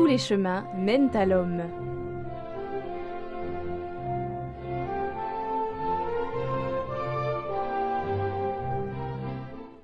tous 0.00 0.06
les 0.06 0.16
chemins 0.16 0.64
mènent 0.78 1.14
à 1.14 1.26
l'homme. 1.26 1.62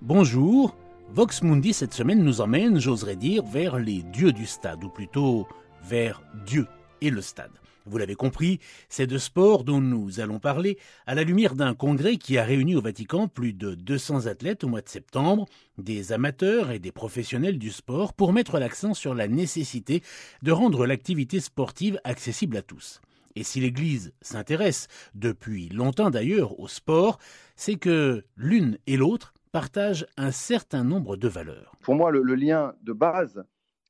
Bonjour, 0.01 0.75
Vox 1.11 1.43
Mundi 1.43 1.75
cette 1.75 1.93
semaine 1.93 2.25
nous 2.25 2.41
emmène, 2.41 2.81
j'oserais 2.81 3.17
dire, 3.17 3.45
vers 3.45 3.79
les 3.79 4.03
dieux 4.05 4.33
du 4.33 4.47
stade, 4.47 4.83
ou 4.85 4.89
plutôt 4.89 5.47
vers 5.83 6.23
Dieu 6.47 6.67
et 7.01 7.11
le 7.11 7.21
stade. 7.21 7.53
Vous 7.89 7.99
l'avez 7.99 8.17
compris, 8.17 8.59
c'est 8.89 9.07
de 9.07 9.17
sport 9.17 9.63
dont 9.63 9.81
nous 9.81 10.19
allons 10.19 10.41
parler 10.41 10.77
à 11.07 11.15
la 11.15 11.23
lumière 11.23 11.55
d'un 11.55 11.73
congrès 11.73 12.17
qui 12.17 12.37
a 12.37 12.45
réuni 12.45 12.75
au 12.75 12.81
Vatican 12.81 13.29
plus 13.29 13.53
de 13.53 13.77
200 13.77 14.27
athlètes 14.27 14.65
au 14.65 14.69
mois 14.69 14.81
de 14.81 14.89
septembre, 14.89 15.47
des 15.79 16.13
amateurs 16.13 16.73
et 16.73 16.81
des 16.81 16.91
professionnels 16.91 17.59
du 17.59 17.71
sport 17.71 18.13
pour 18.13 18.33
mettre 18.33 18.59
l'accent 18.59 18.93
sur 18.93 19.15
la 19.15 19.29
nécessité 19.29 20.03
de 20.43 20.51
rendre 20.51 20.85
l'activité 20.85 21.39
sportive 21.39 22.01
accessible 22.03 22.57
à 22.57 22.63
tous. 22.63 23.01
Et 23.37 23.45
si 23.45 23.61
l'Église 23.61 24.13
s'intéresse, 24.21 24.89
depuis 25.15 25.69
longtemps 25.69 26.11
d'ailleurs, 26.11 26.59
au 26.59 26.67
sport, 26.67 27.19
c'est 27.55 27.77
que 27.77 28.25
l'une 28.37 28.79
et 28.89 28.97
l'autre 28.97 29.33
partagent 29.53 30.07
un 30.17 30.33
certain 30.33 30.83
nombre 30.83 31.17
de 31.17 31.29
valeurs. 31.29 31.77
Pour 31.83 31.95
moi, 31.95 32.11
le, 32.11 32.23
le 32.23 32.35
lien 32.35 32.75
de 32.83 32.93
base, 32.93 33.45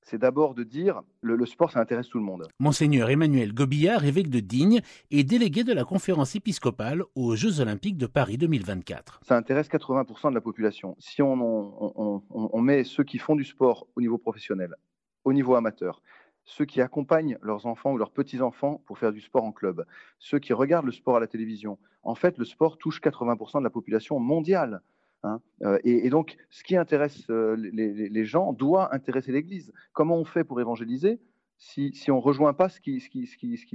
c'est 0.08 0.18
d'abord 0.18 0.54
de 0.54 0.62
dire 0.62 1.02
le, 1.20 1.34
le 1.34 1.46
sport, 1.46 1.72
ça 1.72 1.80
intéresse 1.80 2.08
tout 2.08 2.18
le 2.18 2.24
monde. 2.24 2.46
Monseigneur 2.60 3.10
Emmanuel 3.10 3.52
Gobillard, 3.52 4.04
évêque 4.04 4.30
de 4.30 4.38
Digne 4.38 4.80
et 5.10 5.24
délégué 5.24 5.64
de 5.64 5.72
la 5.72 5.84
conférence 5.84 6.36
épiscopale 6.36 7.02
aux 7.16 7.34
Jeux 7.34 7.60
Olympiques 7.60 7.98
de 7.98 8.06
Paris 8.06 8.38
2024. 8.38 9.20
Ça 9.26 9.36
intéresse 9.36 9.68
80% 9.68 10.30
de 10.30 10.34
la 10.34 10.40
population. 10.40 10.94
Si 11.00 11.22
on, 11.22 11.32
on, 11.34 12.22
on, 12.30 12.50
on 12.52 12.60
met 12.60 12.84
ceux 12.84 13.02
qui 13.02 13.18
font 13.18 13.34
du 13.34 13.44
sport 13.44 13.88
au 13.96 14.00
niveau 14.00 14.16
professionnel, 14.16 14.76
au 15.24 15.32
niveau 15.32 15.56
amateur, 15.56 16.00
ceux 16.44 16.64
qui 16.64 16.80
accompagnent 16.80 17.36
leurs 17.42 17.66
enfants 17.66 17.92
ou 17.92 17.98
leurs 17.98 18.12
petits-enfants 18.12 18.80
pour 18.86 18.98
faire 18.98 19.12
du 19.12 19.20
sport 19.20 19.42
en 19.42 19.50
club, 19.50 19.84
ceux 20.20 20.38
qui 20.38 20.52
regardent 20.52 20.86
le 20.86 20.92
sport 20.92 21.16
à 21.16 21.20
la 21.20 21.26
télévision, 21.26 21.78
en 22.04 22.14
fait, 22.14 22.38
le 22.38 22.44
sport 22.44 22.78
touche 22.78 23.00
80% 23.00 23.58
de 23.58 23.64
la 23.64 23.70
population 23.70 24.20
mondiale. 24.20 24.80
Hein. 25.22 25.40
Euh, 25.62 25.78
et, 25.84 26.08
donc, 26.10 26.36
ce 26.50 26.62
qui 26.62 26.76
intéresse 26.76 27.28
euh, 27.30 27.56
les, 27.56 28.24
gens 28.24 28.52
doit 28.52 28.94
intéresser 28.94 29.32
l'Église. 29.32 29.72
Comment 29.92 30.16
on 30.16 30.24
fait 30.24 30.44
pour 30.44 30.60
évangéliser 30.60 31.20
si, 31.58 31.92
on 32.08 32.16
ne 32.16 32.20
rejoint 32.20 32.52
pas 32.52 32.68
ce 32.68 32.80
qui, 32.80 33.00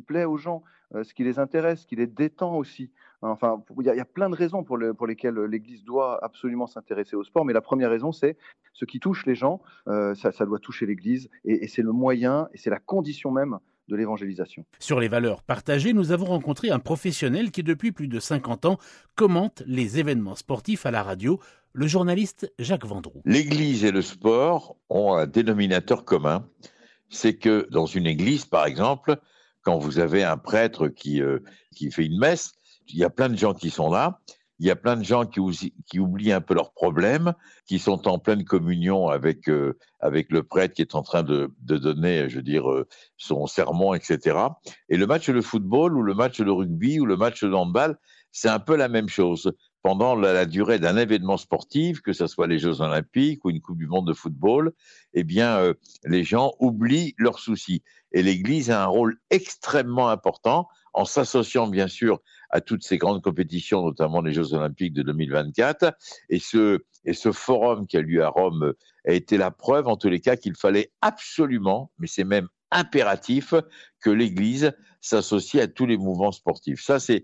plaît 0.06 0.26
aux 0.26 0.38
gens, 0.38 0.64
euh, 0.94 1.04
ce 1.04 1.16
qui 1.16 1.24
les 1.24 1.40
intéresse, 1.40 1.82
ce 1.82 1.88
qui 1.88 1.96
les 1.96 2.08
détend 2.08 2.56
aussi 2.56 2.92
Enfin, 3.24 3.64
il 3.80 3.86
y, 3.86 3.90
a 4.00 4.06
plein 4.06 4.32
de 4.32 4.36
raisons 4.36 4.64
pour, 4.64 4.78
le, 4.78 4.96
pour 4.96 5.06
lesquelles 5.06 5.40
l'Église 5.42 5.84
doit 5.84 6.24
absolument 6.24 6.66
s'intéresser 6.66 7.16
au 7.16 7.24
sport, 7.24 7.46
mais 7.46 7.54
la 7.54 7.62
première 7.62 7.92
raison, 7.92 8.12
c'est 8.12 8.36
ce 8.74 8.84
qui 8.86 9.00
touche 9.00 9.28
les 9.28 9.36
gens, 9.36 9.62
ça, 9.86 10.32
doit 10.44 10.58
toucher 10.58 10.88
l'Église, 10.88 11.30
et 11.46 11.68
c'est 11.68 11.84
le 11.84 11.92
moyen, 11.92 12.50
et 12.52 12.58
c'est 12.58 12.72
la 12.72 12.80
condition 12.80 13.30
même 13.30 13.60
de 13.88 13.96
l'évangélisation. 13.96 14.66
Sur 14.80 15.00
les 15.00 15.08
valeurs 15.08 15.44
partagées, 15.44 15.94
nous 15.94 16.12
avons 16.12 16.26
rencontré 16.26 16.70
un 16.70 16.80
professionnel 16.80 17.52
qui, 17.52 17.64
depuis 17.64 17.92
plus 17.92 18.08
de 18.08 18.20
50 18.20 18.66
ans, 18.66 18.78
commente 19.16 19.64
les 19.66 20.00
événements 20.00 20.36
sportifs 20.36 20.86
à 20.86 20.92
la 20.92 21.04
radio, 21.04 21.40
le 21.74 21.88
journaliste 21.88 22.52
Jacques 22.60 22.86
Vendroux. 22.86 23.22
L'Église 23.26 23.84
et 23.86 23.92
le 23.92 24.02
sport 24.02 24.78
ont 24.90 25.14
un 25.14 25.28
dénominateur 25.28 26.06
commun, 26.06 26.48
c'est 27.10 27.36
que 27.36 27.68
dans 27.72 27.86
une 27.86 28.08
église, 28.08 28.46
par 28.46 28.66
exemple, 28.66 29.18
quand 29.62 29.78
vous 29.78 30.00
avez 30.00 30.24
un 30.24 30.38
prêtre 30.38 30.88
qui, 30.88 31.22
euh, 31.22 31.40
qui 31.76 31.92
fait 31.92 32.06
une 32.06 32.18
messe, 32.18 32.54
il 32.88 32.98
y 32.98 33.04
a 33.04 33.10
plein 33.10 33.30
de 33.30 33.38
gens 33.38 33.54
qui 33.54 33.70
sont 33.70 33.90
là, 33.90 34.20
il 34.62 34.68
y 34.68 34.70
a 34.70 34.76
plein 34.76 34.96
de 34.96 35.04
gens 35.04 35.26
qui, 35.26 36.00
oublient 36.00 36.34
un 36.34 36.40
peu 36.40 36.54
leurs 36.54 36.72
problèmes, 36.72 37.34
qui 37.66 37.80
sont 37.80 38.08
en 38.08 38.20
pleine 38.20 38.46
communion 38.46 39.08
avec 39.08 39.50
euh, 39.50 39.76
avec 40.00 40.32
le 40.32 40.44
prêtre 40.44 40.76
qui 40.76 40.84
est 40.84 40.94
en 40.94 41.02
train 41.02 41.24
de, 41.24 41.52
de 41.62 41.78
donner, 41.78 42.30
je 42.30 42.36
veux 42.36 42.44
dire, 42.44 42.70
euh, 42.70 42.88
son 43.18 43.48
sermon, 43.48 43.96
etc. 43.96 44.38
Et 44.88 44.98
le 44.98 45.08
match 45.08 45.32
de 45.32 45.42
football 45.42 45.98
ou 45.98 46.04
le 46.04 46.14
match 46.14 46.40
de 46.42 46.52
rugby 46.52 47.00
ou 47.00 47.08
le 47.08 47.18
match 47.18 47.44
de 47.44 47.52
handball, 47.52 47.98
c'est 48.32 48.50
un 48.50 48.60
peu 48.60 48.76
la 48.76 48.88
même 48.88 49.10
chose. 49.10 49.52
Pendant 49.82 50.14
la, 50.14 50.32
la 50.32 50.46
durée 50.46 50.78
d'un 50.78 50.96
événement 50.96 51.38
sportif, 51.38 52.02
que 52.02 52.14
ce 52.14 52.28
soit 52.28 52.46
les 52.46 52.60
Jeux 52.60 52.82
Olympiques 52.82 53.44
ou 53.44 53.50
une 53.50 53.62
Coupe 53.62 53.80
du 53.80 53.88
Monde 53.88 54.06
de 54.06 54.14
football, 54.14 54.74
eh 55.16 55.24
bien, 55.24 55.58
euh, 55.58 55.74
les 56.04 56.24
gens 56.24 56.54
oublient 56.60 57.16
leurs 57.18 57.40
soucis. 57.40 57.82
Et 58.12 58.22
l'Église 58.22 58.70
a 58.70 58.84
un 58.84 58.88
rôle 58.88 59.18
extrêmement 59.32 60.10
important 60.10 60.68
en 60.94 61.06
s'associant 61.06 61.68
bien 61.68 61.88
sûr 61.88 62.22
à 62.50 62.62
toutes 62.62 62.84
ces 62.84 62.98
grandes 62.98 63.22
compétitions, 63.22 63.84
notamment 63.84 64.22
les 64.22 64.34
Jeux 64.34 64.54
Olympiques 64.54 64.94
de 64.94 65.04
2024. 65.04 65.94
Et 66.30 66.40
ce, 66.40 66.80
et 67.06 67.14
ce 67.14 67.32
forum 67.32 67.88
qui 67.88 67.98
a 67.98 68.02
lieu 68.02 68.24
à 68.24 68.30
Rome 68.30 68.74
a 69.08 69.12
été 69.12 69.38
la 69.38 69.52
preuve, 69.52 69.88
en 69.88 69.98
tous 69.98 70.10
les 70.10 70.20
cas, 70.20 70.36
qu'il 70.36 70.56
fallait 70.56 70.92
absolument, 71.02 71.92
mais 71.98 72.08
c'est 72.08 72.24
même 72.24 72.48
impératif, 72.72 73.54
que 74.00 74.10
l'Église 74.10 74.74
s'associe 75.02 75.64
à 75.64 75.68
tous 75.68 75.86
les 75.86 75.98
mouvements 75.98 76.32
sportifs. 76.32 76.82
Ça, 76.82 77.00
c'est, 77.00 77.24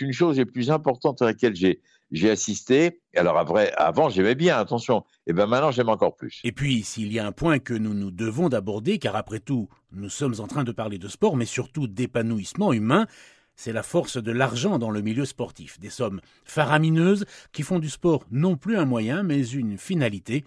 une 0.00 0.12
chose 0.12 0.38
les 0.38 0.44
plus 0.44 0.70
importantes 0.70 1.22
à 1.22 1.26
laquelle 1.26 1.54
j'ai, 1.54 1.80
j'ai 2.10 2.30
assisté. 2.30 3.00
Alors 3.16 3.38
après, 3.38 3.72
avant, 3.76 4.08
j'aimais 4.08 4.34
bien, 4.34 4.58
attention. 4.58 5.04
Et 5.26 5.32
ben 5.32 5.46
maintenant, 5.46 5.70
j'aime 5.70 5.88
encore 5.88 6.16
plus. 6.16 6.40
Et 6.44 6.52
puis, 6.52 6.82
s'il 6.82 7.12
y 7.12 7.18
a 7.18 7.26
un 7.26 7.32
point 7.32 7.58
que 7.58 7.74
nous 7.74 7.94
nous 7.94 8.10
devons 8.10 8.48
d'aborder, 8.48 8.98
car 8.98 9.16
après 9.16 9.40
tout, 9.40 9.68
nous 9.92 10.08
sommes 10.08 10.34
en 10.38 10.46
train 10.46 10.64
de 10.64 10.72
parler 10.72 10.98
de 10.98 11.08
sport, 11.08 11.36
mais 11.36 11.46
surtout 11.46 11.86
d'épanouissement 11.86 12.72
humain, 12.72 13.06
c'est 13.54 13.72
la 13.72 13.82
force 13.82 14.16
de 14.16 14.32
l'argent 14.32 14.78
dans 14.78 14.90
le 14.90 15.02
milieu 15.02 15.24
sportif. 15.24 15.78
Des 15.78 15.90
sommes 15.90 16.20
faramineuses 16.44 17.26
qui 17.52 17.62
font 17.62 17.78
du 17.78 17.90
sport 17.90 18.24
non 18.30 18.56
plus 18.56 18.76
un 18.76 18.86
moyen, 18.86 19.22
mais 19.22 19.46
une 19.46 19.78
finalité. 19.78 20.44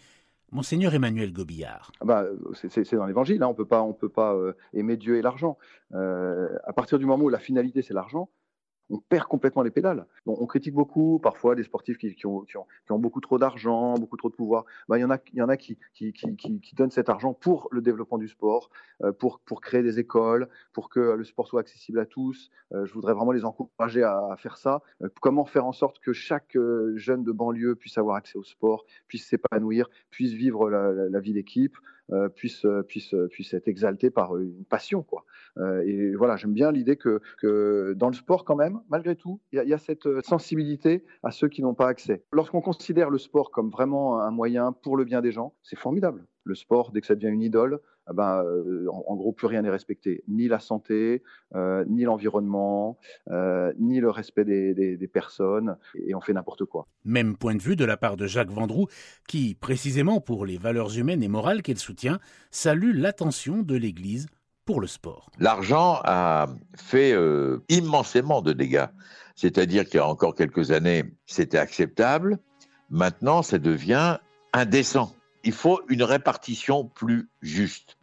Monseigneur 0.51 0.93
Emmanuel 0.93 1.33
Gobillard. 1.33 1.91
Ah 2.01 2.05
bah, 2.05 2.25
c'est 2.53 2.93
dans 2.93 3.05
l'évangile, 3.05 3.41
hein. 3.43 3.47
on 3.47 3.53
peut 3.53 3.65
pas, 3.65 3.81
on 3.81 3.93
peut 3.93 4.09
pas 4.09 4.33
euh, 4.33 4.53
aimer 4.73 4.97
Dieu 4.97 5.17
et 5.17 5.21
l'argent. 5.21 5.57
Euh, 5.93 6.49
à 6.65 6.73
partir 6.73 6.99
du 6.99 7.05
moment 7.05 7.25
où 7.25 7.29
la 7.29 7.39
finalité 7.39 7.81
c'est 7.81 7.93
l'argent, 7.93 8.29
on 8.89 8.99
perd 8.99 9.25
complètement 9.27 9.63
les 9.63 9.71
pédales. 9.71 10.05
On 10.25 10.45
critique 10.45 10.73
beaucoup 10.73 11.19
parfois 11.19 11.55
des 11.55 11.63
sportifs 11.63 11.97
qui, 11.97 12.25
ont, 12.25 12.45
beaucoup 12.89 13.21
trop 13.21 13.37
d'argent, 13.37 13.95
beaucoup 13.95 14.17
trop 14.17 14.29
de 14.29 14.35
pouvoir. 14.35 14.65
Ben, 14.87 14.97
il 14.97 15.01
y 15.01 15.03
en 15.03 15.11
a, 15.11 15.17
y 15.33 15.41
en 15.41 15.49
a 15.49 15.57
qui, 15.57 15.77
donnent 16.73 16.91
cet 16.91 17.09
argent 17.09 17.33
pour 17.33 17.67
le 17.71 17.81
développement 17.81 18.17
du 18.17 18.27
sport, 18.27 18.69
euh, 19.03 19.11
pour, 19.11 19.41
créer 19.61 19.83
des 19.83 19.99
écoles, 19.99 20.47
pour 20.73 20.89
que 20.89 20.99
le 20.99 21.23
sport 21.23 21.47
soit 21.47 21.61
accessible 21.61 21.99
à 21.99 22.05
tous. 22.05 22.51
Euh, 22.73 22.85
je 22.85 22.93
voudrais 22.93 23.13
vraiment 23.13 23.31
les 23.31 23.45
encourager 23.45 24.03
à, 24.03 24.35
faire 24.37 24.57
ça. 24.57 24.81
Euh, 25.01 25.09
comment 25.21 25.45
faire 25.45 25.65
en 25.65 25.73
sorte 25.73 25.99
que 25.99 26.13
chaque 26.13 26.57
jeune 26.95 27.23
de 27.23 27.31
banlieue 27.31 27.75
puisse 27.75 27.97
avoir 27.97 28.15
accès 28.15 28.37
au 28.37 28.43
sport, 28.43 28.85
puisse 29.07 29.27
s'épanouir, 29.27 29.89
puisse 30.09 30.33
vivre 30.33 30.69
la 30.69 31.19
vie 31.19 31.33
d'équipe, 31.33 31.75
euh, 32.11 32.29
puisse, 32.29 32.65
puisse, 32.87 33.15
puisse 33.31 33.53
être 33.53 33.67
exalté 33.67 34.09
par 34.09 34.37
une 34.37 34.65
passion. 34.65 35.03
Quoi. 35.03 35.25
Euh, 35.57 35.83
et 35.85 36.15
voilà, 36.15 36.35
j'aime 36.35 36.53
bien 36.53 36.71
l'idée 36.71 36.97
que, 36.97 37.21
que 37.39 37.93
dans 37.95 38.09
le 38.09 38.13
sport, 38.13 38.45
quand 38.45 38.55
même, 38.55 38.79
malgré 38.89 39.15
tout, 39.15 39.39
il 39.51 39.63
y, 39.63 39.73
a 39.73 39.77
cette 39.77 40.21
sensibilité 40.21 41.03
à 41.23 41.31
ceux 41.31 41.47
qui 41.47 41.61
n'ont 41.61 41.73
pas 41.73 41.87
accès. 41.87 42.23
Lorsqu'on 42.31 42.61
considère 42.61 43.09
le 43.09 43.17
sport 43.17 43.51
comme 43.51 43.69
vraiment 43.69 44.21
un 44.21 44.31
moyen 44.31 44.71
pour 44.71 44.97
le 44.97 45.05
bien 45.05 45.21
des 45.21 45.31
gens, 45.31 45.55
c'est 45.63 45.77
formidable. 45.77 46.25
Le 46.45 46.55
sport, 46.55 46.91
dès 46.91 47.01
que 47.01 47.07
ça 47.07 47.15
devient 47.15 47.33
une 47.33 47.41
idole, 47.41 47.79
eh 48.09 48.13
ben, 48.13 48.43
euh, 48.43 48.87
en, 48.91 49.03
en, 49.07 49.15
gros, 49.15 49.33
plus 49.33 49.47
rien 49.47 49.63
n'est 49.63 49.69
respecté. 49.69 50.23
Ni 50.27 50.47
la 50.47 50.59
santé, 50.59 51.23
euh, 51.55 51.83
ni 51.87 52.03
l'environnement, 52.03 52.97
euh, 53.31 53.73
ni 53.79 53.99
le 53.99 54.11
respect 54.11 54.45
des, 54.45 54.73
des, 54.75 54.95
des, 54.95 55.07
personnes, 55.07 55.75
et 55.95 56.13
on 56.13 56.21
fait 56.21 56.33
n'importe 56.33 56.65
quoi. 56.65 56.87
Même 57.03 57.35
point 57.35 57.55
de 57.55 57.61
vue 57.61 57.75
de 57.75 57.83
la 57.83 57.97
part 57.97 58.15
de 58.15 58.27
Jacques 58.27 58.51
Vendroux, 58.51 58.87
qui, 59.27 59.55
précisément 59.55 60.21
pour 60.21 60.45
les 60.45 60.57
valeurs 60.57 60.95
humaines 60.97 61.23
et 61.23 61.27
morales 61.27 61.63
qu'elle 61.63 61.79
soutient, 61.79 62.19
salue 62.51 62.95
l'attention 62.95 63.63
de 63.63 63.75
l'Église 63.75 64.27
pour 64.65 64.81
le 64.81 64.87
sport. 64.87 65.29
L'argent 65.39 65.99
a 66.03 66.47
fait 66.75 67.13
euh, 67.13 67.63
immensément 67.69 68.41
de 68.41 68.51
dégâts. 68.51 68.87
C'est-à-dire 69.35 69.85
qu'il 69.85 69.95
y 69.95 69.99
a 69.99 70.07
encore 70.07 70.33
quelques 70.33 70.71
années, 70.71 71.03
c'était 71.25 71.57
acceptable. 71.57 72.39
Maintenant, 72.89 73.41
ça 73.41 73.59
devient 73.59 74.17
indécent. 74.53 75.13
Il 75.45 75.53
faut 75.53 75.79
une 75.89 76.03
répartition 76.03 76.85
plus 76.85 77.29
juste. 77.41 77.97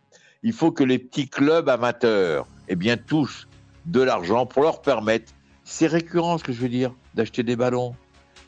Il 0.44 0.52
faut 0.52 0.70
que 0.70 0.84
les 0.84 0.98
petits 0.98 1.28
clubs 1.28 1.68
amateurs 1.68 2.46
eh 2.68 2.76
bien, 2.76 2.96
touchent 2.96 3.48
de 3.84 4.00
l'argent 4.00 4.46
pour 4.46 4.62
leur 4.62 4.80
permettre, 4.80 5.32
c'est 5.64 5.88
récurrent 5.88 6.38
ce 6.38 6.44
que 6.44 6.52
je 6.52 6.60
veux 6.60 6.68
dire, 6.68 6.94
d'acheter 7.14 7.42
des 7.42 7.56
ballons, 7.56 7.96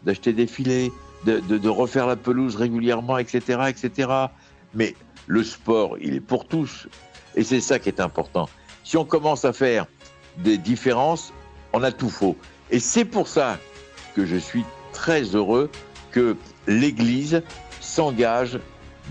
d'acheter 0.04 0.32
des 0.32 0.46
filets, 0.46 0.92
de, 1.24 1.40
de, 1.40 1.58
de, 1.58 1.68
refaire 1.68 2.06
la 2.06 2.16
pelouse 2.16 2.54
régulièrement, 2.54 3.18
etc., 3.18 3.62
etc. 3.68 4.08
Mais 4.74 4.94
le 5.26 5.42
sport, 5.42 5.96
il 6.00 6.14
est 6.14 6.20
pour 6.20 6.46
tous. 6.46 6.86
Et 7.34 7.42
c'est 7.42 7.60
ça 7.60 7.80
qui 7.80 7.88
est 7.88 8.00
important. 8.00 8.48
Si 8.84 8.96
on 8.96 9.04
commence 9.04 9.44
à 9.44 9.52
faire 9.52 9.86
des 10.38 10.58
différences, 10.58 11.32
on 11.72 11.82
a 11.82 11.90
tout 11.90 12.10
faux. 12.10 12.36
Et 12.70 12.78
c'est 12.78 13.04
pour 13.04 13.26
ça 13.26 13.58
que 14.14 14.24
je 14.24 14.36
suis 14.36 14.64
très 14.92 15.22
heureux 15.22 15.70
que 16.12 16.36
l'Église 16.68 17.42
s'engage 17.80 18.60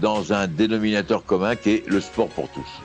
dans 0.01 0.33
un 0.33 0.47
dénominateur 0.47 1.25
commun 1.25 1.55
qui 1.55 1.71
est 1.71 1.87
le 1.87 2.01
sport 2.01 2.29
pour 2.29 2.49
tous. 2.49 2.81